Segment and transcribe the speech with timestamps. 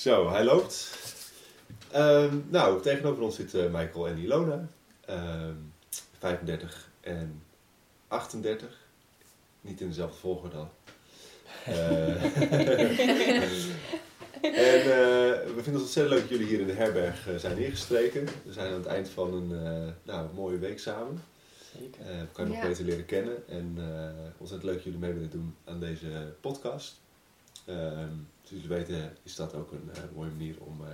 [0.00, 0.98] Zo, hij loopt.
[1.90, 4.68] Ehm, nou, tegenover ons zit eh, Michael en Ilona.
[5.04, 5.54] Ehm
[6.18, 7.42] 35 en
[8.08, 8.78] 38.
[9.60, 10.68] Niet in dezelfde volgorde dan.
[11.64, 12.24] Eh,
[14.42, 18.24] en eh, we vinden het ontzettend leuk dat jullie hier in de herberg zijn neergestreken.
[18.44, 21.22] We zijn aan het eind van een eh, nou, mooie week samen.
[21.78, 22.00] Zeker.
[22.00, 22.68] Eh, we kan je nog Ja.
[22.68, 23.48] beter leren kennen.
[23.48, 26.99] En eh ontzettend leuk dat jullie mee willen doen aan deze podcast.
[27.70, 28.08] Ehm
[28.42, 30.92] zoals jullie weten is dat ook een eh, mooie manier om eh,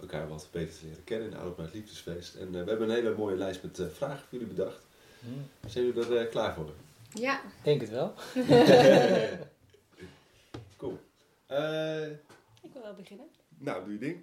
[0.00, 2.34] elkaar wat beter te leren kennen in de Oud het Liefdesfeest.
[2.34, 4.80] En eh, we hebben een hele mooie lijst met eh, vragen voor jullie bedacht.
[5.20, 6.72] Hm, Zijn jullie er eh, klaar voor?
[7.14, 8.14] Ja, Denk het wel.
[10.76, 10.98] cool.
[11.46, 12.06] Eh,
[12.62, 13.26] Ik wil wel beginnen.
[13.58, 14.22] nou, doe je ding.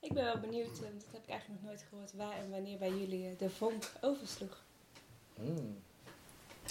[0.00, 2.78] Ik ben wel benieuwd, eh, dat heb ik eigenlijk nog nooit gehoord, waar en wanneer
[2.78, 4.62] bij jullie de vonk oversloeg.
[5.34, 5.42] Hm.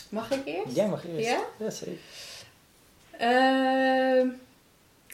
[0.09, 0.75] mag ik eerst?
[0.75, 1.25] Jij mag eerst.
[1.27, 1.45] Ja?
[1.59, 1.99] Ja, zeker.
[3.11, 4.29] Ehm,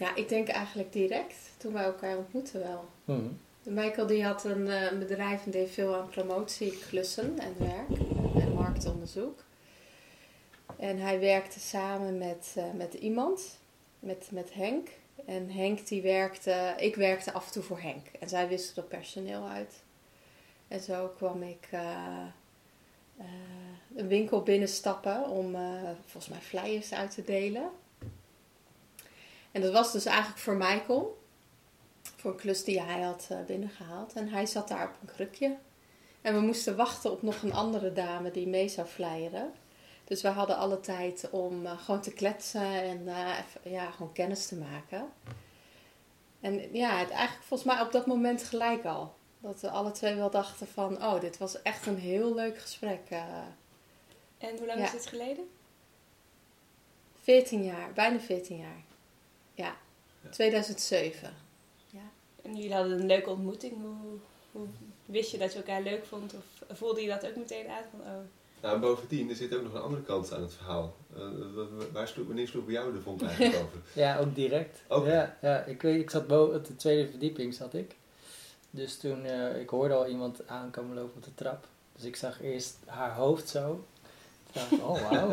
[0.01, 2.85] ja, ik denk eigenlijk direct toen wij elkaar ontmoetten wel.
[3.05, 3.27] Hm.
[3.63, 7.99] Michael die had een, eh, een bedrijf en deed veel aan promotieklussen en werk
[8.35, 9.43] en marktonderzoek.
[10.77, 13.59] En hij werkte samen met, eh, met iemand,
[13.99, 14.89] met, met Henk.
[15.25, 18.07] En Henk die werkte, ik werkte af en toe voor Henk.
[18.19, 19.83] En zij wisselden personeel uit.
[20.67, 22.25] En zo kwam ik eh,
[23.95, 25.55] een winkel binnenstappen om
[26.05, 27.69] volgens mij flyers uit te delen.
[29.51, 31.19] En dat was dus eigenlijk voor Michael.
[32.15, 34.13] Voor een klus die hij had eh, binnengehaald.
[34.13, 35.57] En hij zat daar op een krukje.
[36.21, 39.53] En we moesten wachten op nog een andere dame die mee zou flyeren.
[40.03, 44.13] Dus we hadden alle tijd om eh, gewoon te kletsen en eh, even, ja, gewoon
[44.13, 45.09] kennis te maken.
[46.39, 49.13] En ja, het eigenlijk volgens mij op dat moment gelijk al.
[49.39, 53.01] Dat we alle twee wel dachten van, oh, dit was echt een heel leuk gesprek.
[54.37, 54.85] En hoe lang Ja.
[54.85, 55.49] is dit geleden?
[57.21, 58.83] 14 jaar, bijna 14 jaar.
[59.53, 59.75] Ja,
[60.23, 60.29] Ja.
[60.29, 61.33] 2007.
[62.43, 63.73] En jullie hadden een leuke ontmoeting.
[63.73, 64.17] Hoe,
[64.51, 64.67] hoe
[65.05, 66.33] wist je dat je elkaar leuk vond?
[66.69, 67.85] Of voelde je dat ook meteen uit?
[67.91, 68.17] Van, oh,
[68.61, 70.95] Nou, en bovendien, er zit ook nog een andere kant aan het verhaal.
[71.15, 71.21] Eh,
[71.55, 73.77] w- waar sloeg, wanneer sloeg bij jou de vonk eigenlijk over?
[74.03, 74.79] Ja, ook direct.
[74.87, 75.05] Ook?
[75.05, 77.95] Ja, ja ik, weet, ik zat boven op de tweede verdieping zat ik.
[78.69, 81.67] Dus toen, eh, ik hoorde al iemand aankomen lopen op de trap.
[81.95, 83.85] Dus ik zag eerst haar hoofd zo.
[84.51, 85.29] Toen dacht ik, oh wauw.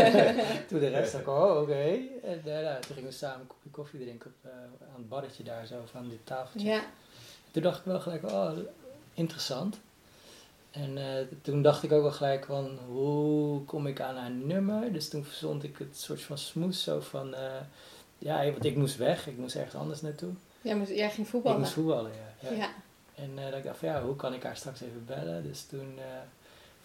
[0.68, 1.98] toen de rest dacht ik, oh oké.
[2.22, 4.56] En eh, nou, toen gingen we samen een kopje koffie drinken op, eh,
[4.92, 6.68] aan het barretje daar zo, van dit tafeltje.
[6.68, 6.82] Ja,
[7.50, 8.50] Toen dacht ik wel gelijk, oh,
[9.14, 9.78] interessant.
[10.70, 14.92] En eh, toen dacht ik ook wel gelijk van, hoe kom ik aan haar nummer?
[14.92, 17.34] Dus toen verzond ik het soort van smoes zo van,
[18.18, 20.32] ja, want ik moest weg, ik moest ergens anders naartoe.
[20.62, 21.60] jij, moest, jij ging Ik voetballen.
[21.60, 22.48] moest voetballen, ja.
[22.50, 22.56] ja.
[22.56, 22.70] ja.
[23.14, 25.42] En eh, dat ik dacht van, ja, hoe kan ik haar straks even bellen?
[25.42, 25.98] Dus toen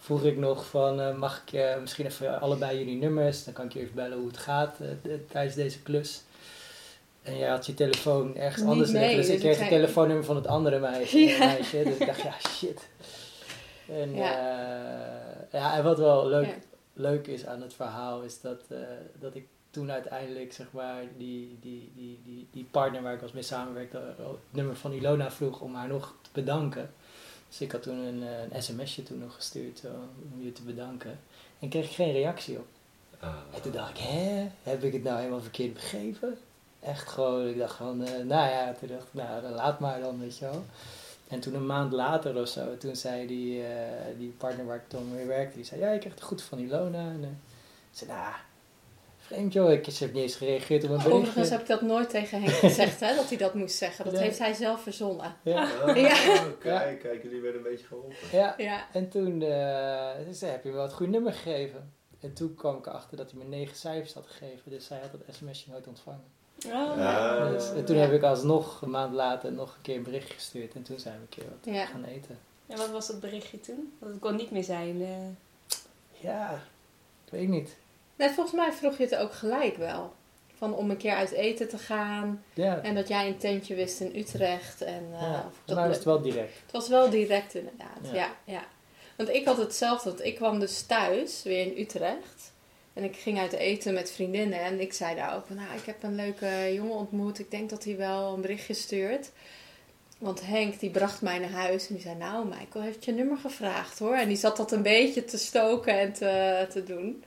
[0.00, 3.44] vroeg ik nog van, eh, mag ik eh, misschien even allebei jullie nummers?
[3.44, 6.22] Dan kan ik je even bellen hoe het gaat eh, de- tijdens deze klus.
[7.22, 9.68] En jij had je telefoon ergens Niet anders liggen, mee, dus ik dus kreeg het
[9.68, 11.18] telefoonnummer van het andere meisje.
[11.28, 11.38] Ja.
[11.38, 12.88] meisje dus ik dacht, ja, shit.
[13.88, 14.32] En, Ja.
[15.52, 15.76] ja.
[15.76, 16.54] en wat wel leuk, Ja.
[16.92, 18.60] leuk is aan het verhaal, is dat,
[19.20, 23.32] dat ik toen uiteindelijk, zeg maar, die, die, die, die, die partner waar ik was
[23.32, 26.90] mee samenwerkte, het nummer van Ilona vroeg om haar nog te bedanken.
[27.50, 29.82] Dus ik had toen een, eh, een sms'je toen nog gestuurd
[30.34, 31.18] om je te bedanken.
[31.58, 32.66] En kreeg ik geen reactie op.
[33.20, 33.34] Ah.
[33.54, 36.38] En toen dacht ik, hè, heb ik het nou helemaal verkeerd begrepen?
[36.80, 40.00] Echt gewoon, ik dacht van, eh, nou ja, toen dacht ik, nou, dan laat maar
[40.00, 40.64] dan, weet je wel.
[41.28, 44.88] En toen een maand later of zo, toen zei die, eh, die partner waar ik
[44.88, 46.98] toen mee werkte, die zei, ja, ik kreeg het goed van Ilona.
[46.98, 47.40] En
[47.90, 48.34] zei, nou,
[49.34, 51.18] vreemd joh, ik heb niet eens gereageerd op een berichtje.
[51.18, 54.04] Overigens heb ik dat nooit tegen Henk gezegd, hè, dat hij dat moest zeggen.
[54.04, 54.22] Dat Nee.
[54.22, 55.36] heeft hij zelf verzonnen.
[55.42, 56.44] Ja, Ah, Ja.
[56.58, 58.14] Kijk, kijk, jullie werden een beetje geholpen.
[58.32, 58.54] ja.
[58.58, 59.48] Ja, En toen eh,
[60.26, 61.92] ze zei, heb je me wel het goede nummer gegeven.
[62.20, 65.10] En toen kwam ik erachter dat hij me negen cijfers had gegeven, dus zij had
[65.12, 66.24] dat sms'je nooit ontvangen.
[66.66, 67.48] Oh, Ja.
[67.50, 68.02] Dus, en toen Ja.
[68.02, 71.14] heb ik alsnog een maand later nog een keer een bericht gestuurd en toen zijn
[71.14, 71.86] we een keer wat ja.
[71.86, 72.38] gaan eten.
[72.66, 73.92] En wat was dat berichtje toen?
[73.98, 75.02] Want het kon niet meer zijn.
[75.02, 75.08] eh.
[76.20, 76.62] Ja,
[77.24, 77.76] ik weet niet.
[78.20, 80.12] Nee, volgens mij vroeg je het ook gelijk wel.
[80.56, 82.44] Van om een keer uit eten te gaan.
[82.54, 84.82] Ja, En dat jij een tentje wist in Utrecht.
[84.82, 85.34] En, eh, ja.
[85.34, 86.54] of volgens dat was het wel direct.
[86.62, 88.14] Het was wel direct inderdaad, Ja.
[88.14, 88.30] ja.
[88.44, 88.62] ja,
[89.16, 92.52] Want ik had hetzelfde, want ik kwam dus thuis, weer in Utrecht.
[92.92, 95.84] En ik ging uit eten met vriendinnen en ik zei daar ook van, nou, ik
[95.84, 97.38] heb een leuke jongen ontmoet.
[97.38, 99.30] Ik denk dat hij wel een berichtje stuurt.
[100.18, 103.38] Want Henk, die bracht mij naar huis en die zei, nou, Michael heeft je nummer
[103.38, 104.14] gevraagd hoor.
[104.14, 107.24] En die zat dat een beetje te stoken en te, te doen.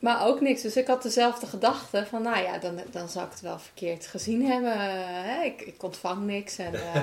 [0.00, 0.62] Maar ook niks.
[0.62, 4.06] Dus ik had dezelfde gedachte van, nou ja, dan, dan zou ik het wel verkeerd
[4.06, 4.72] gezien hebben.
[5.24, 5.42] Hè?
[5.42, 6.74] Ik, ik ontvang niks en...
[6.74, 6.94] eh,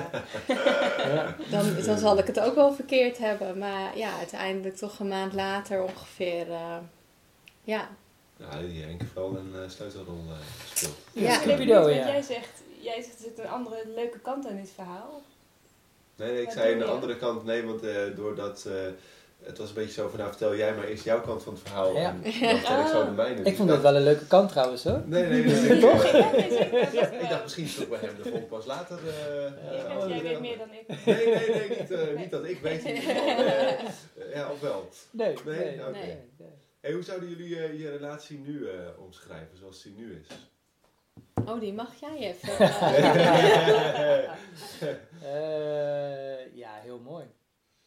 [1.14, 1.36] Ja.
[1.50, 3.58] dan, dan zal ik het ook wel verkeerd hebben.
[3.58, 6.50] Maar ja, uiteindelijk toch een maand later ongeveer.
[6.52, 6.76] eh,
[7.62, 7.88] ja.
[8.36, 10.22] Ja, die Henk heeft wel een eh, sleutelrol
[10.68, 10.96] gespeeld.
[11.12, 11.86] Ja, ja.
[11.88, 15.22] jij zegt, jij zegt er zit een andere leuke kant aan dit verhaal.
[16.16, 16.94] Nee, nee, ik Wat zei aan doe de je?
[16.94, 18.66] andere kant nee, want eh, doordat...
[19.42, 21.62] het was een beetje zo van, nou vertel jij maar eerst jouw kant van het
[21.62, 21.94] verhaal.
[21.96, 22.08] Ja.
[22.08, 23.38] En dan vertel ik zo de mijne.
[23.38, 25.02] Ik Dus vond het wel een leuke kant trouwens hoor.
[25.06, 25.60] Nee, nee, nee.
[25.68, 26.10] nee, Toch?
[26.10, 28.98] Dat Ik dacht misschien is het ook bij hem de volk pas later.
[29.08, 29.52] eh, Ik
[29.88, 31.04] eh, jij weet meer dan ik.
[31.06, 32.82] Nee, nee, nee, niet, eh, niet dat ik weet.
[34.34, 34.88] ja, of wel.
[35.10, 35.58] Nee, Nee?
[35.58, 35.90] nee, Oké.
[35.90, 36.06] nee,
[36.38, 36.48] nee.
[36.80, 40.36] Hey, hoe zouden jullie eh, je relatie nu eh, omschrijven, zoals die nu is?
[41.44, 42.48] Oh, die mag jij even.
[45.22, 47.24] Eh, ja, heel mooi.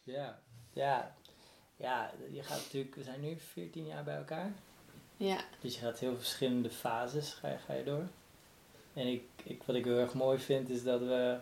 [0.02, 0.38] Ja,
[0.72, 1.14] ja.
[1.82, 4.52] Ja, je gaat natuurlijk, we zijn nu 14 jaar bij elkaar.
[5.16, 8.06] ja, Dus je gaat heel verschillende fases ga je, ga je door.
[8.94, 11.38] En ik, ik, wat ik heel erg mooi vind is dat we,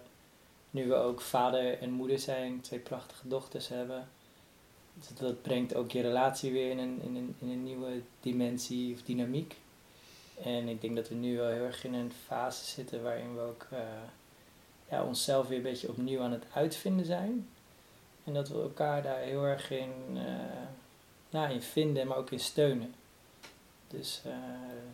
[0.71, 4.09] nu we ook vader en moeder zijn, twee prachtige dochters hebben.
[4.95, 8.95] Dus dat brengt ook je relatie weer in een, in, een, in een nieuwe dimensie
[8.95, 9.57] of dynamiek.
[10.43, 13.41] En ik denk dat we nu wel heel erg in een fase zitten waarin we
[13.41, 13.79] ook eh,
[14.91, 17.49] ja, onszelf weer een beetje opnieuw aan het uitvinden zijn.
[18.31, 20.67] En dat we elkaar daar heel erg in, eh,
[21.31, 22.95] nou, in vinden, maar ook in steunen.
[23.89, 24.33] Dus, eh,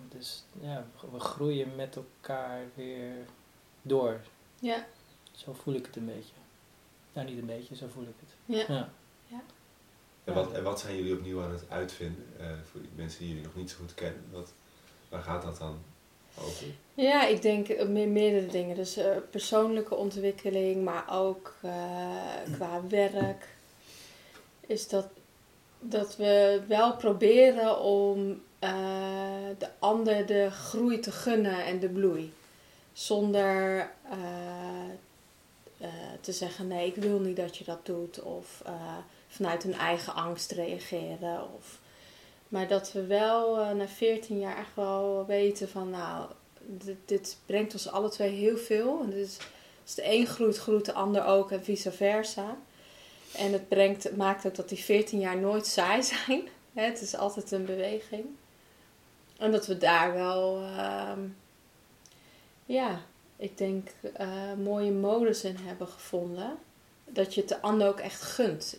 [0.09, 3.13] dus ja, we groeien met elkaar weer
[3.83, 4.21] door.
[4.59, 4.87] ja,
[5.33, 6.35] Zo voel ik het een beetje.
[7.13, 8.35] Nou, niet een beetje, zo voel ik het.
[8.67, 8.89] ja.
[9.27, 9.43] Ja.
[10.25, 12.27] En wat, en wat zijn jullie opnieuw aan het uitvinden?
[12.39, 14.25] eh, voor die mensen die jullie nog niet zo goed kennen.
[14.31, 14.53] Wat,
[15.09, 15.79] waar gaat dat dan
[16.39, 16.67] over?
[16.97, 18.77] Ja, ik denk eh, me- meerdere dingen.
[18.77, 21.73] Dus eh, persoonlijke ontwikkeling, maar ook eh,
[22.53, 23.49] qua werk.
[24.67, 25.07] Is dat,
[25.81, 28.45] dat we wel proberen om
[29.59, 32.33] de ander de groei te gunnen en de bloei.
[32.93, 33.91] Zonder
[36.21, 38.23] te zeggen, nee, ik wil niet dat je dat doet.
[38.23, 38.63] Of
[39.29, 41.43] vanuit een eigen angst reageren.
[41.57, 41.79] Of,
[42.49, 46.27] maar dat we wel na 14 jaar echt wel weten van, nou,
[46.67, 49.01] dit, dit brengt ons alle twee heel veel.
[49.03, 49.37] En is,
[49.83, 52.57] als de een groeit, groeit de ander ook en vice versa.
[53.33, 56.49] En het, brengt, het maakt ook dat die 14 jaar nooit saai zijn.
[56.73, 58.25] Het is altijd een beweging.
[59.39, 61.21] En dat we daar wel, ehm,
[62.67, 63.01] ja,
[63.37, 66.59] ik denk, eh, mooie modus in hebben gevonden.
[67.05, 68.79] Dat je het de ander ook echt gunt.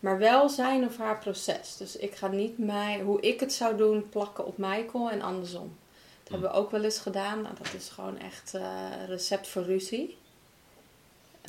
[0.00, 1.76] Maar wel zijn of haar proces.
[1.76, 5.76] Dus ik ga niet mij, hoe ik het zou doen, plakken op Michael en andersom.
[6.22, 7.42] Dat hebben we ook wel eens gedaan.
[7.42, 10.16] Nou, dat is gewoon echt eh recept voor ruzie.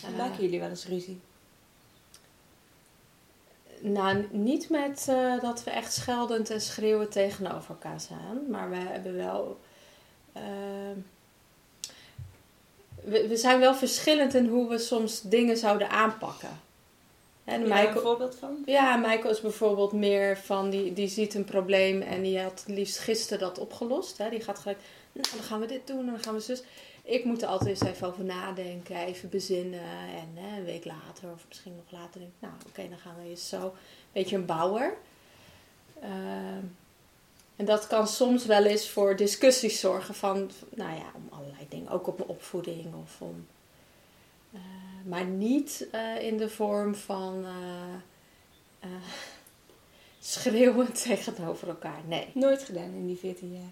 [0.05, 1.21] En maken jullie wel eens ruzie?
[3.83, 8.49] nou, niet met eh, dat we echt scheldend en schreeuwen tegenover elkaar staan.
[8.49, 9.59] Maar we hebben wel.
[10.33, 10.97] ehm,
[13.03, 16.61] we, we zijn wel verschillend in hoe we soms dingen zouden aanpakken.
[17.43, 18.57] En daar een Michael, voorbeeld van?
[18.65, 22.97] ja, Michael is bijvoorbeeld meer van die, die ziet een probleem en die had liefst
[22.99, 24.17] gisteren dat opgelost.
[24.17, 24.29] Hè.
[24.29, 24.79] Die gaat gelijk,
[25.11, 26.63] nou dan gaan we dit doen en dan gaan we zus.
[27.03, 29.79] Ik moet er altijd eens even over nadenken, even bezinnen.
[30.15, 33.15] En hè, een week later of misschien nog later denk ik, nou oké, dan gaan
[33.23, 33.61] we eens zo.
[33.65, 33.71] Een
[34.11, 34.97] beetje een bouwer.
[36.01, 36.63] Ehm,
[37.55, 41.91] en dat kan soms wel eens voor discussies zorgen van, nou ja, om allerlei dingen.
[41.91, 43.47] Ook op mijn opvoeding of om...
[44.53, 44.59] eh,
[45.03, 47.93] maar niet eh, in de vorm van eh,
[48.79, 48.89] eh,
[50.19, 52.01] schreeuwen tegenover elkaar.
[52.05, 52.27] Nee.
[52.33, 53.71] Nooit gedaan in die 14 jaar.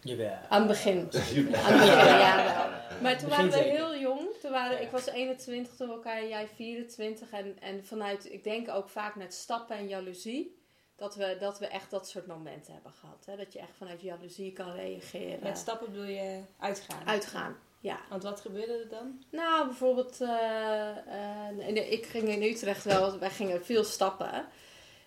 [0.00, 0.38] Jawel.
[0.48, 0.98] Aan het begin.
[0.98, 2.86] Aan het begin, Ja.
[3.02, 4.20] Maar toen waren we heel jong.
[4.40, 4.78] Toen waren, Ja.
[4.78, 7.30] Ik was 21 toen we elkaar, jij 24.
[7.30, 10.56] En, en vanuit, ik denk ook vaak met stappen en jaloezie.
[10.96, 13.24] Dat we, dat we echt dat soort momenten hebben gehad.
[13.26, 13.36] Hè?
[13.36, 15.38] Dat je echt vanuit jaloezie kan reageren.
[15.42, 17.06] Met stappen bedoel je uitgaan?
[17.06, 18.00] Uitgaan, ja.
[18.08, 19.22] Want wat gebeurde er dan?
[19.30, 24.46] Nou, bijvoorbeeld, eh, eh, ik ging in Utrecht wel, wij gingen veel stappen.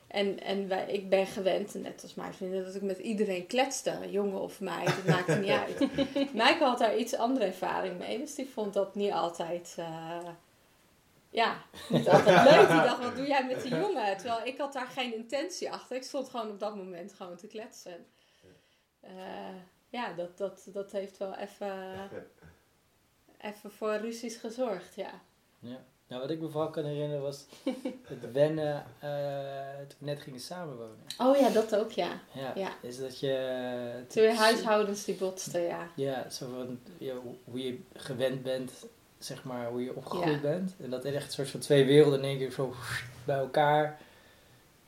[0.07, 3.97] En, en wij, ik ben gewend, net als mijn vrienden, dat ik met iedereen kletste.
[4.09, 5.79] Jongen of meid, het maakte niet uit.
[6.33, 10.27] Michael had daar iets andere ervaring mee, dus die vond dat niet altijd, eh,
[11.29, 11.57] ja,
[11.89, 12.67] niet altijd leuk.
[12.67, 14.17] Die dacht, wat doe jij met die jongen?
[14.17, 15.95] Terwijl ik had daar geen intentie achter.
[15.95, 18.05] Ik stond gewoon op dat moment gewoon te kletsen.
[19.89, 21.73] Ja, dat, dat, dat heeft wel even,
[23.41, 25.11] even voor ruzies gezorgd, ja.
[25.59, 25.77] Ja.
[26.07, 27.45] Nou, wat ik me vooral kan herinneren was
[28.07, 29.09] het wennen eh,
[29.87, 30.95] toen we net gingen samenwonen.
[31.17, 32.09] Oh ja, dat ook, ja.
[32.33, 32.51] Ja.
[32.55, 32.69] Ja.
[32.81, 34.03] Is dat je...
[34.07, 35.87] Twee huishoudens die botsten, ja.
[35.95, 38.71] Ja, zo van ja, hoe- hoe je gewend bent,
[39.19, 40.49] zeg maar, hoe je opgegroeid Ja.
[40.49, 40.73] bent.
[40.81, 42.73] En dat er echt een soort van twee werelden in één keer zo
[43.25, 43.99] bij elkaar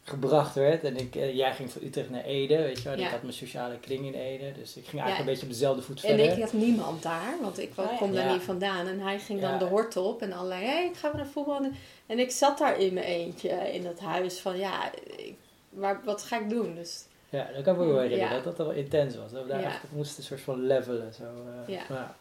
[0.03, 0.83] gebracht werd.
[0.83, 2.97] En ik, eh, jij ging van Utrecht naar Ede, weet je wel.
[2.97, 3.05] Ja.
[3.05, 5.19] Ik had mijn sociale kring in Ede, dus ik ging eigenlijk Ja.
[5.19, 6.37] een beetje op dezelfde voet En verder.
[6.37, 7.95] ik had niemand daar, want ik ja.
[7.97, 8.33] kom daar Ja.
[8.33, 8.87] niet vandaan.
[8.87, 11.31] En hij ging dan de hort op en allerlei, hé, hey, ik ga weer naar
[11.31, 11.67] voetbal.
[12.05, 15.35] En ik zat daar in mijn eentje in dat huis van, ja, ik,
[15.69, 16.75] waar, wat ga ik doen?
[16.75, 18.41] Dus Ja, dat kan ik me wel herinneren, Ja.
[18.43, 19.31] dat dat wel intens was.
[19.31, 19.67] Dat we daar Ja.
[19.67, 21.13] echt moesten een soort van levelen.
[21.13, 21.81] Zo, eh, Ja.
[21.89, 22.15] ja.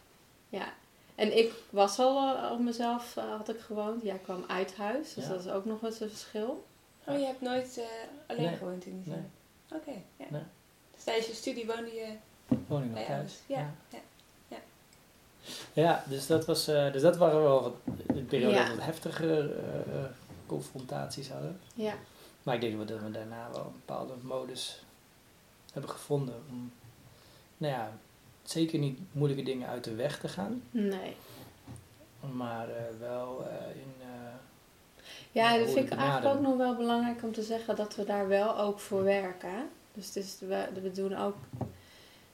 [0.49, 0.73] ja,
[1.15, 4.03] En ik was al uh, op mezelf, uh, had ik gewoond.
[4.03, 5.31] Jij kwam uit huis, dus Ja.
[5.31, 6.65] dat is ook nog eens een verschil.
[7.07, 7.85] Oh, je hebt nooit eh,
[8.27, 8.57] alleen Nee.
[8.57, 9.23] gewoond in die Nee.
[9.69, 9.77] zin?
[9.79, 10.25] Oké, ja.
[10.31, 10.43] Nee.
[10.95, 12.15] Dus tijdens je studie woonde je...
[12.67, 13.39] Woning nog Bij thuis.
[13.47, 13.99] ja, ja,
[14.49, 14.57] ja.
[15.73, 17.75] Ja, dus dat, was, eh, dus dat waren wel wat,
[18.07, 18.59] een periode Ja.
[18.61, 20.05] dat we wat heftige eh,
[20.47, 21.61] confrontaties hadden.
[21.75, 21.95] Ja.
[22.43, 24.83] Maar ik denk dat we daarna wel een bepaalde modus
[25.73, 26.73] hebben gevonden om,
[27.57, 27.93] nou ja,
[28.43, 31.17] zeker niet moeilijke dingen uit de weg te gaan, Nee.
[32.33, 33.95] maar eh, wel eh, in...
[35.33, 38.29] Ja, dat vind ik eigenlijk ook nog wel belangrijk om te zeggen dat we daar
[38.29, 39.69] wel ook voor werken.
[39.95, 41.37] Dus het is, we, we doen ook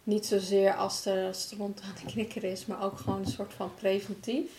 [0.03, 3.75] niet zozeer als de stront aan de knikker is, maar ook gewoon een soort van
[3.75, 4.51] preventief.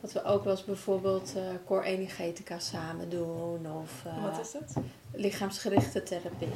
[0.00, 4.52] Dat we ook wel eens bijvoorbeeld eh core energetica samen doen of eh, Wat is
[4.52, 4.84] dat?
[5.12, 6.48] lichaamsgerichte therapie.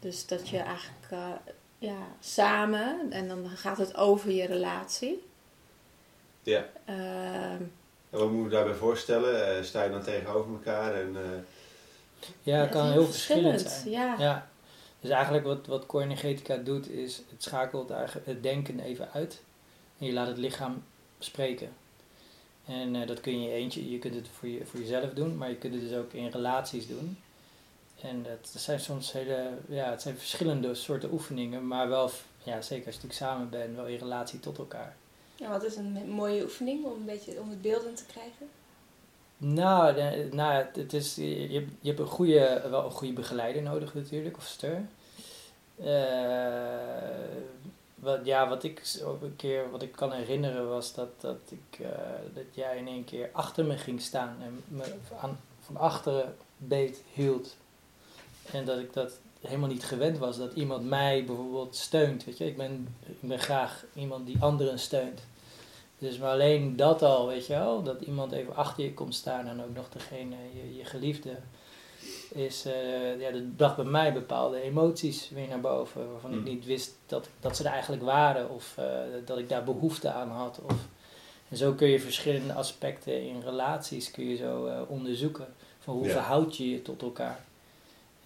[0.00, 1.28] Dus dat je eigenlijk eh,
[1.78, 5.22] ja, samen, en dan gaat het over je relatie.
[6.42, 6.66] Ja.
[6.84, 7.62] Ehm,
[8.10, 9.56] En wat moet je daarbij voorstellen?
[9.56, 11.16] Eh, sta je dan tegenover elkaar en...
[11.16, 11.38] eh,
[12.42, 13.90] ja, het kan heel verschillend zijn.
[13.90, 14.14] Ja.
[14.18, 14.48] Ja,
[15.00, 17.92] dus eigenlijk wat, wat core energetica doet is, het schakelt
[18.24, 19.40] het denken even uit
[19.98, 20.82] en je laat het lichaam
[21.18, 21.72] spreken.
[22.66, 25.10] En eh, dat kun je in je eentje, je kunt het voor, je, voor jezelf
[25.10, 27.18] doen, maar je kunt het dus ook in relaties doen.
[28.02, 32.10] En dat, dat zijn soms hele, ja, het zijn verschillende soorten oefeningen, maar wel,
[32.42, 34.96] ja, zeker als je natuurlijk samen bent, wel in relatie tot elkaar.
[35.40, 38.48] Ja, wat is een mooie oefening om een beetje om het beelden te krijgen?
[39.36, 40.02] Nou,
[40.34, 44.46] nou het, is, je, je hebt een goede, wel een goede begeleider nodig natuurlijk, of
[44.46, 44.86] ster.
[45.76, 47.00] Eh,
[47.94, 51.78] wat, ja, wat ik ook een keer, wat ik kan herinneren was dat, dat, ik,
[51.78, 51.90] eh,
[52.34, 54.84] dat jij in één keer achter me ging staan en me
[55.20, 57.56] aan, van achteren beet hield.
[58.52, 62.46] En dat ik dat helemaal niet gewend was, dat iemand mij bijvoorbeeld steunt, weet je.
[62.46, 65.20] Ik ben, ik ben graag iemand die anderen steunt.
[65.98, 69.46] Dus maar alleen dat al, weet je wel, dat iemand even achter je komt staan
[69.46, 71.30] en ook nog degene, je, je geliefde,
[72.34, 76.44] is, eh, ja, dat bracht bij mij bepaalde emoties weer naar boven, waarvan ik Mm.
[76.44, 78.84] niet wist dat, dat ze er eigenlijk waren of eh,
[79.24, 80.60] dat ik daar behoefte aan had.
[80.64, 80.74] Of,
[81.48, 85.46] en zo kun je verschillende aspecten in relaties kun je zo eh, onderzoeken,
[85.78, 86.10] van hoe Ja.
[86.12, 87.44] verhoud je je tot elkaar.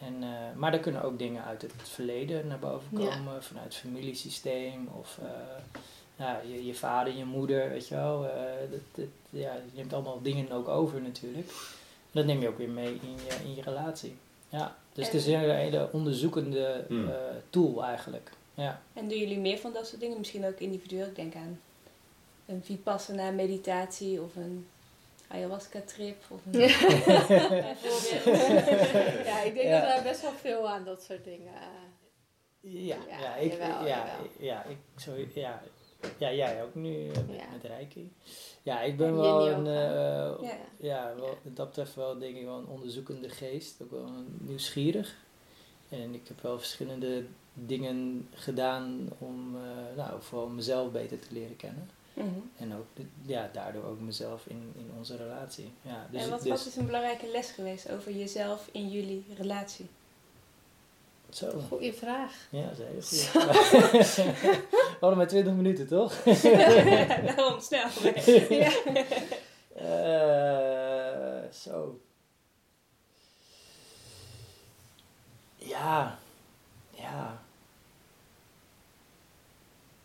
[0.07, 3.09] En, eh, maar er kunnen ook dingen uit het verleden naar boven Ja.
[3.17, 5.29] komen, vanuit het familiesysteem of eh,
[6.17, 8.29] ja, je, je vader, je moeder, weet je wel.
[8.29, 11.51] eh, dat, dat- ja, je neemt allemaal dingen ook over natuurlijk.
[12.11, 14.17] Dat neem je ook weer mee in je, in je relatie.
[14.49, 17.09] Ja, dus het is een hele, onderzoekende Hmm.
[17.09, 17.15] eh,
[17.51, 18.31] tool eigenlijk.
[18.55, 18.81] Ja.
[18.93, 20.19] En doen jullie meer van dat soort dingen?
[20.19, 21.07] Misschien ook individueel.
[21.07, 21.61] Ik denk aan
[22.47, 24.67] een vipassana meditatie of een
[25.29, 27.29] ayahuasca trip of een bijvoorbeeld.
[29.27, 29.81] ja, ik denk Ja.
[29.81, 31.53] dat daar best wel veel aan dat soort dingen.
[31.55, 31.63] eh,
[32.87, 34.27] Ja, Ja, ja, ik, jawel, ja, jawel.
[34.39, 35.63] ja, ik, sorry, ja,
[36.19, 37.45] ja, jij ook nu eh, met, Ja.
[37.53, 38.13] met Reiki.
[38.63, 40.57] Ja, ik ben En wel een, eh, Ja.
[40.77, 45.17] ja, wel, dat betreft wel denk ik wel een onderzoekende geest, ook wel een nieuwsgierig.
[45.89, 51.57] En ik heb wel verschillende dingen gedaan om, eh, nou, vooral mezelf beter te leren
[51.57, 51.91] kennen.
[52.15, 52.29] Mhm.
[52.57, 55.73] En ook, de- ja, daardoor ook mezelf in, in onze relatie.
[55.83, 59.25] Ja, dus, en wat, dus, wat is een belangrijke les geweest over jezelf in jullie
[59.37, 59.89] relatie?
[61.31, 62.33] Zo, Goeie vraag.
[62.51, 64.31] ja, dat is een hele goede vraag.
[64.71, 66.23] We hadden maar 20 minuten, toch?
[67.27, 67.89] Daarom snel.
[68.59, 68.73] Ja.
[69.75, 72.01] Eh, zo.
[75.57, 76.19] Ja.
[76.91, 77.43] Ja.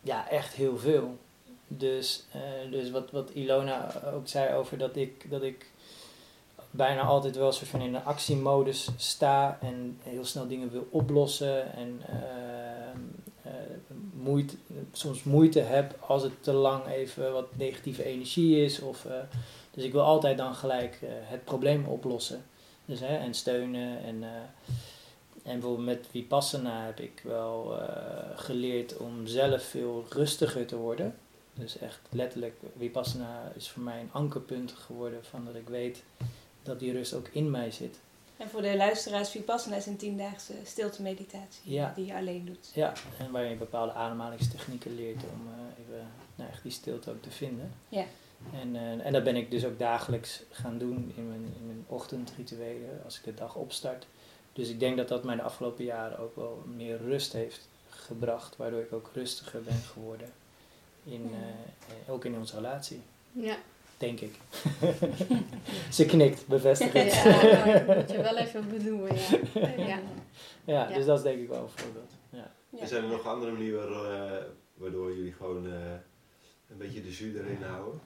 [0.02, 1.18] Ja, echt heel veel.
[1.72, 5.72] Dus, eh, dus wat, wat Ilona ook zei over dat ik, dat ik
[6.72, 11.74] bijna altijd wel soort van in een actiemodus sta en heel snel dingen wil oplossen
[11.74, 13.52] en eh,
[14.14, 14.56] moeite,
[14.92, 18.80] soms moeite heb als het te lang even wat negatieve energie is.
[18.80, 19.08] Of,
[19.72, 22.46] dus ik wil altijd dan gelijk het probleem oplossen.
[22.86, 24.04] Dus, hè, en steunen.
[24.04, 24.24] En,
[25.44, 27.80] en bijvoorbeeld met Vipassana heb ik wel
[28.36, 31.16] geleerd om zelf veel rustiger te worden.
[31.60, 36.04] Dus echt letterlijk, Vipassana is voor mij een ankerpunt geworden van dat ik weet
[36.64, 38.00] dat die rust ook in mij zit.
[38.38, 41.94] En voor de luisteraars, Vipassana is een tiendaagse stilte meditatie Ja.
[41.96, 42.72] die je alleen doet.
[42.74, 47.22] Ja, en waar je bepaalde ademhalingstechnieken leert om eh, even nou, echt die stilte ook
[47.22, 47.72] te vinden.
[47.90, 48.06] Ja.
[48.62, 51.84] En, eh, en dat ben ik dus ook dagelijks gaan doen in mijn, in mijn
[51.88, 54.08] ochtendrituelen als ik de dag opstart.
[54.54, 58.56] Dus ik denk dat dat mij de afgelopen jaren ook wel meer rust heeft gebracht,
[58.58, 60.30] waardoor ik ook rustiger ben geworden.
[61.10, 63.02] In, eh, ook in onze relatie,
[63.32, 63.56] Ja.
[63.98, 64.36] denk ik.
[65.92, 67.14] Ze knikt, bevestigend.
[67.14, 69.68] Ja, dat moet je wel even benoemen, ja.
[69.78, 69.86] ja.
[69.88, 70.00] Ja,
[70.90, 70.96] Ja.
[70.96, 72.12] dus dat is denk ik wel een voorbeeld.
[72.30, 72.52] Ja.
[72.70, 72.80] Ja.
[72.82, 75.74] Er zijn er nog andere manieren eh, waardoor jullie gewoon eh,
[76.70, 78.00] een beetje de jus erin houden?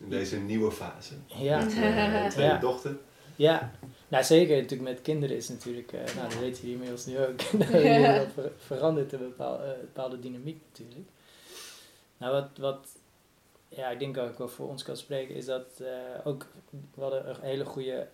[0.00, 1.14] In deze nieuwe fase.
[1.26, 1.58] Ja.
[1.58, 2.58] Met uh, tweede Ja.
[2.58, 2.96] dochter.
[3.36, 3.72] Ja,
[4.08, 7.38] nou zeker natuurlijk met kinderen is natuurlijk, eh, nou dat weet je inmiddels nu ook,
[7.58, 11.08] dat ver- verandert een bepaalde, eh, bepaalde dynamiek natuurlijk.
[12.16, 12.88] Nou wat, wat
[13.68, 16.46] ja, ik denk ook wel voor ons kan spreken is dat eh, ook,
[16.94, 18.08] we hadden een hele goede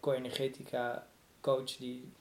[0.00, 1.06] co-energetica
[1.40, 2.12] coach die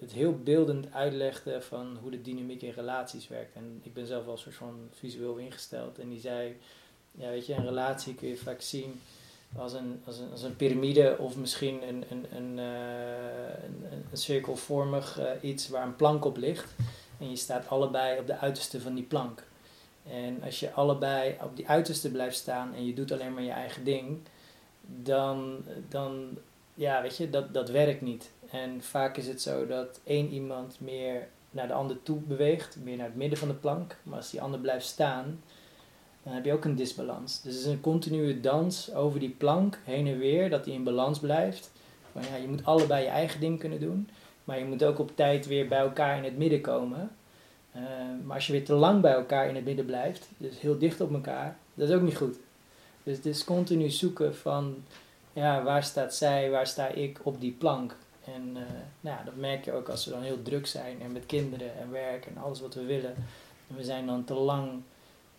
[0.00, 3.54] het heel beeldend uitlegde van hoe de dynamiek in relaties werkt.
[3.54, 6.56] En ik ben zelf wel een soort van visueel ingesteld en die zei,
[7.12, 9.00] ja weet je, een relatie kun je vaak zien
[9.56, 14.16] als een, als een, als een piramide of misschien een, een, een, eh, een, een-
[14.16, 16.74] cirkelvormig eh, iets waar een plank op ligt.
[17.18, 19.44] En je staat allebei op de uiterste van die plank.
[20.10, 23.50] En als je allebei op die uiterste blijft staan en je doet alleen maar je
[23.50, 24.18] eigen ding,
[25.02, 26.28] dan, dan
[26.74, 28.30] ja, weet je, dat, dat werkt niet.
[28.50, 32.96] En vaak is het zo dat één iemand meer naar de ander toe beweegt, meer
[32.96, 33.96] naar het midden van de plank.
[34.02, 35.42] Maar als die ander blijft staan,
[36.22, 37.42] dan heb je ook een disbalans.
[37.42, 40.84] Dus het is een continue dans over die plank heen en weer, dat die in
[40.84, 41.70] balans blijft.
[42.12, 44.08] Van, ja, je moet allebei je eigen ding kunnen doen,
[44.44, 47.10] maar je moet ook op tijd weer bij elkaar in het midden komen.
[47.72, 47.82] Eh,
[48.24, 51.00] maar als je weer te lang bij elkaar in het midden blijft, dus heel dicht
[51.00, 52.36] op elkaar, dat is ook niet goed.
[53.02, 54.76] Dus het is continu zoeken van,
[55.32, 57.96] ja, waar staat zij, waar sta ik op die plank.
[58.24, 58.62] En eh,
[59.00, 61.90] nou dat merk je ook als we dan heel druk zijn en met kinderen en
[61.90, 63.14] werk en alles wat we willen.
[63.68, 64.82] En we zijn dan te lang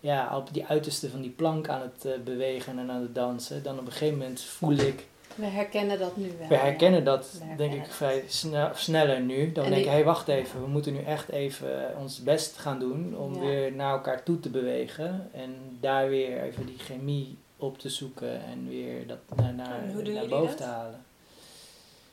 [0.04, 3.64] ja, op die uiterste van die plank aan het eh, bewegen en aan het dansen.
[3.64, 5.06] Dan op een gegeven moment voel ik,
[5.36, 6.48] We herkennen dat nu wel.
[6.48, 9.52] we herkennen dat We denk ik vrij snel, sneller nu.
[9.52, 12.58] Dan En denk ik, hé hey, wacht even, we moeten nu echt even ons best
[12.58, 13.40] gaan doen om Ja.
[13.40, 15.30] weer naar elkaar toe te bewegen.
[15.34, 19.94] En daar weer even die chemie op te zoeken en weer dat naar, naar, En
[19.94, 20.58] hoe doen naar boven dat?
[20.58, 21.04] te halen.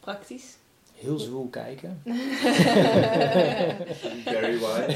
[0.01, 0.57] Praktisch.
[1.01, 2.03] Heel zwoel kijken.
[4.25, 4.95] Barry White.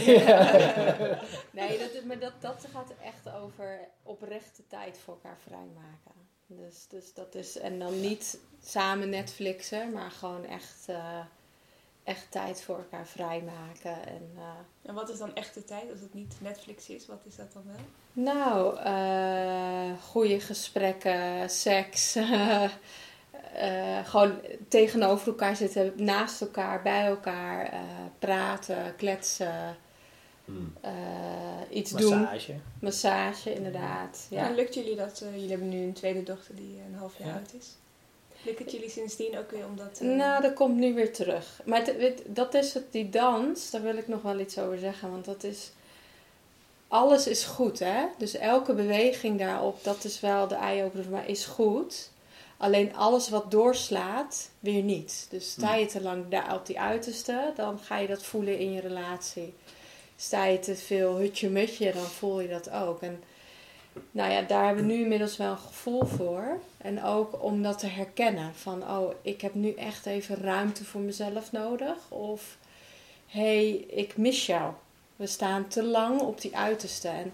[1.59, 6.13] nee, dat, maar dat, dat gaat echt over oprechte tijd voor elkaar vrijmaken.
[6.47, 11.19] Dus, dus dat is, en dan niet samen Netflixen, maar gewoon echt, eh,
[12.03, 14.07] echt tijd voor elkaar vrijmaken.
[14.07, 17.07] En, eh, En wat is dan echte tijd als het niet Netflix is?
[17.07, 17.77] Wat is dat dan wel?
[18.25, 22.15] nou, eh goede gesprekken, seks.
[23.55, 24.33] eh, gewoon
[24.69, 27.79] tegenover elkaar zitten, naast elkaar, bij elkaar, eh,
[28.19, 29.77] praten, kletsen,
[30.45, 30.73] Hmm.
[30.81, 30.93] eh,
[31.71, 32.21] iets doen.
[32.21, 32.55] Massage.
[32.81, 34.27] Massage, inderdaad.
[34.31, 34.41] Ja.
[34.43, 34.49] Ja.
[34.49, 35.21] En lukt jullie dat?
[35.25, 37.35] eh, jullie hebben nu een tweede dochter die een half jaar Ja.
[37.35, 37.67] oud is.
[38.43, 39.99] Lukt het jullie sindsdien ook weer om dat...
[40.03, 41.61] eh, Nou, dat komt nu weer terug.
[41.65, 41.85] Maar
[42.27, 45.11] dat is het, die dans, daar wil ik nog wel iets over zeggen.
[45.11, 45.71] Want dat is.
[46.89, 48.05] Alles is goed, hè?
[48.19, 52.11] Dus elke beweging daarop, dat is wel de eye-opener, maar is goed.
[52.65, 55.27] Alleen alles wat doorslaat, weer niet.
[55.31, 58.73] Dus sta je te lang daar op die uiterste, dan ga je dat voelen in
[58.73, 59.55] je relatie.
[60.17, 63.03] Sta je te veel hutje-mutje, dan voel je dat ook.
[63.03, 63.23] En
[64.11, 66.59] nou ja, daar hebben we nu inmiddels wel een gevoel voor.
[66.77, 68.55] En ook om dat te herkennen.
[68.55, 71.97] Van, oh, ik heb nu echt even ruimte voor mezelf nodig.
[72.09, 72.57] Of,
[73.27, 74.73] hé, hey, ik mis jou.
[75.17, 77.09] We staan te lang op die uiterste.
[77.09, 77.33] En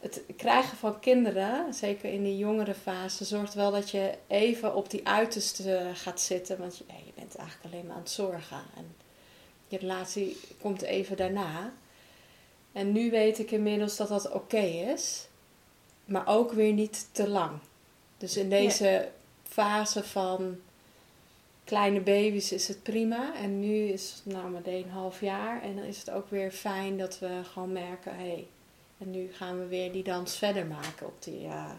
[0.00, 4.90] het krijgen van kinderen, zeker in die jongere fase, zorgt wel dat je even op
[4.90, 6.58] die uiterste gaat zitten.
[6.58, 8.60] Want je, ja, je bent eigenlijk alleen maar aan het zorgen.
[8.76, 8.94] En
[9.68, 11.72] je relatie komt even daarna.
[12.72, 14.60] En nu weet ik inmiddels dat dat oké
[14.92, 15.26] is.
[16.04, 17.58] Maar ook weer niet te lang.
[18.18, 19.08] Dus in deze
[19.42, 20.56] fase van
[21.64, 23.34] kleine baby's is het prima.
[23.34, 25.62] En nu is het nou meteen een half jaar.
[25.62, 28.16] En dan is het ook weer fijn dat we gewoon merken...
[28.16, 28.46] hé, hey,
[28.98, 31.40] en nu gaan we weer die dans verder maken op die...
[31.40, 31.78] ja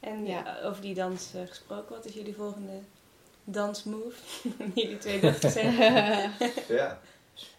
[0.00, 0.58] En Ja.
[0.60, 2.78] eh, over die dans eh, gesproken, wat is jullie volgende
[3.44, 4.16] dansmove?
[4.74, 5.74] jullie twee dochters zijn.
[6.68, 7.00] Ja.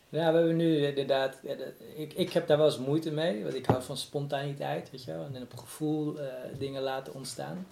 [0.10, 1.38] Ja, we hebben nu inderdaad.
[1.44, 1.56] ja,
[1.96, 5.12] ik, ik heb daar wel eens moeite mee, want ik hou van spontaniteit, weet je
[5.12, 5.28] wel.
[5.34, 7.68] En op gevoel eh, dingen laten ontstaan.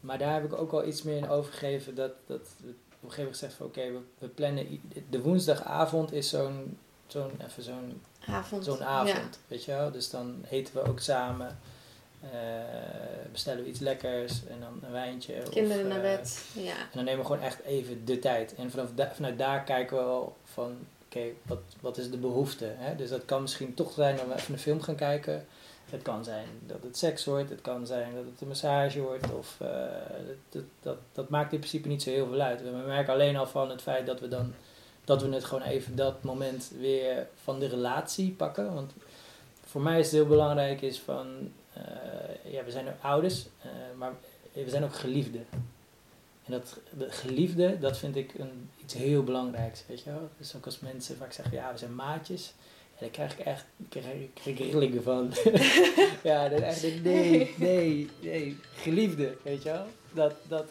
[0.00, 2.74] Maar daar heb ik ook wel iets meer in overgegeven dat, dat we op
[3.08, 4.80] een gegeven moment gezegd van oké, we, we plannen.
[5.10, 8.64] De woensdagavond is zo'n zo'n even zo'n avond.
[8.64, 9.90] zo'n avond, weet je wel.
[9.90, 11.58] Dus dan eten we ook samen.
[12.20, 12.30] eh,
[13.32, 15.34] bestellen we iets lekkers en dan een wijntje.
[15.34, 15.40] Ja.
[15.42, 16.44] of, Kinderen naar eh, bed.
[16.52, 16.70] Ja.
[16.76, 18.54] en dan nemen we gewoon echt even de tijd.
[18.54, 22.72] En vanaf da- vanuit daar kijken we wel van, oké, wat, wat is de behoefte?
[22.76, 22.96] Hè?
[22.96, 25.46] Dus dat kan misschien toch zijn dat we even een film gaan kijken.
[25.90, 29.32] Het kan zijn dat het seks wordt, het kan zijn dat het een massage wordt.
[29.32, 29.68] Of, eh,
[30.50, 32.62] dat, dat, dat maakt in principe niet zo heel veel uit.
[32.62, 34.54] We merken alleen al van het feit dat we dan
[35.04, 38.74] dat we het gewoon even dat moment weer van de relatie pakken.
[38.74, 38.92] Want
[39.64, 41.26] voor mij is het heel belangrijk is van,
[41.72, 44.12] eh, ja, we zijn ouders, eh, maar
[44.52, 45.46] we zijn ook geliefden.
[46.44, 50.28] En dat de geliefde, dat vind ik een, iets heel belangrijks, weet je wel.
[50.38, 52.52] Dus ook als mensen vaak zeggen, ja, we zijn maatjes.
[52.98, 55.32] daar krijg ik echt krijg, rillingen van.
[56.30, 59.86] ja, is echt, nee, nee, nee, geliefde, weet je wel?
[60.12, 60.66] Dat, dat,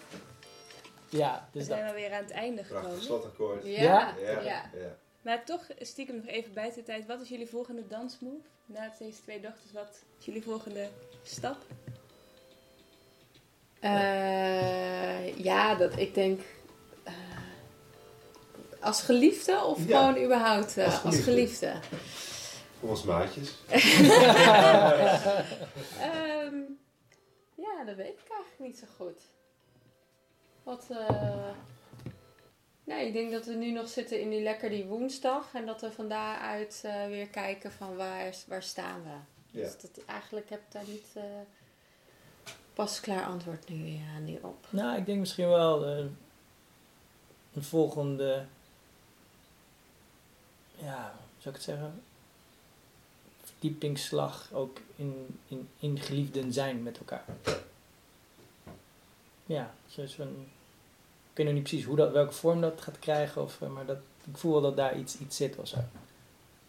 [1.11, 1.89] ja, We dus zijn dat.
[1.89, 3.03] alweer aan het einde Prachtig gekomen.
[3.03, 3.65] slotakkoord.
[3.65, 4.15] Ja, Ja?
[4.21, 4.31] ja.
[4.31, 4.95] Ja, ja.
[5.21, 7.05] Maar toch stiekem nog even buiten de tijd.
[7.07, 8.47] Wat is jullie volgende dansmove?
[8.65, 10.89] Na deze twee dochters, wat is jullie volgende
[11.23, 11.57] stap?
[13.79, 16.41] Eh, ja, dat ik denk.
[17.03, 17.13] eh,
[18.79, 19.99] als geliefde of Ja.
[20.07, 21.67] gewoon überhaupt eh, Als als geliefde.
[21.67, 21.79] geliefde?
[22.79, 23.49] Voor ons maatjes.
[25.99, 26.55] Ehm,
[27.55, 29.21] ja, dat weet ik eigenlijk niet zo goed.
[30.63, 30.87] Wat.
[30.89, 31.49] eh,
[32.83, 35.53] nee, ik denk dat we nu nog zitten in die lekker die woensdag.
[35.53, 39.09] En dat we van daaruit eh, weer kijken van waar, waar staan we.
[39.59, 39.63] Ja.
[39.65, 41.23] Dus dat, eigenlijk heb ik daar niet eh,
[42.73, 44.67] pas klaar antwoord nu, ja, nu op.
[44.69, 46.05] Nou, ik denk misschien wel eh,
[47.53, 48.45] een volgende,
[50.75, 52.03] ja, hoe zou ik het zeggen?
[53.43, 57.25] Verdiepingsslag ook in, in, in geliefden zijn met elkaar.
[59.53, 60.47] Ja, zoals een,
[61.31, 63.85] ik weet nog niet precies hoe dat, welke vorm dat gaat krijgen, of, eh, maar
[63.85, 63.97] dat,
[64.31, 65.77] ik voel wel dat daar iets, iets zit of zo.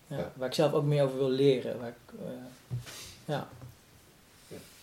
[0.07, 0.33] Ja, Ja.
[0.35, 1.79] Waar ik zelf ook meer over wil leren.
[1.81, 2.31] Waar ik, eh,
[3.25, 3.49] ja.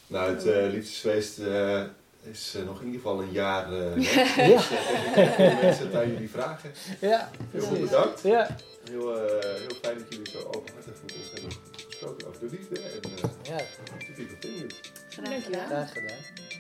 [0.08, 1.84] Nou, het eh, liefdesfeest eh,
[2.22, 3.96] is nog in ieder geval een jaar eh.
[4.38, 4.46] Ja.
[4.56, 6.72] Dus, ik heb mensen aan jullie vragen.
[7.02, 7.80] ja, Heel precies.
[7.90, 8.22] bedankt.
[8.22, 8.56] Ja,
[8.90, 11.52] Heel, eh, heel fijn dat jullie zo openhartig met ons hebben
[11.88, 12.80] gesproken over de liefde.
[12.80, 13.56] En eh ja,
[14.16, 14.80] be continued.
[15.10, 15.62] Graag Dankjewel.
[15.64, 15.88] gedaan.
[15.88, 16.59] graag gedaan.